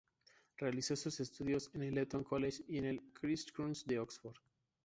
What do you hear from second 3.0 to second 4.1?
Christ Church de